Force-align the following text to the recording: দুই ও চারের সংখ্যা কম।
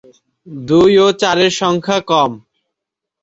দুই 0.65 0.91
ও 0.97 1.07
চারের 1.21 1.51
সংখ্যা 1.53 1.97
কম। 2.09 2.31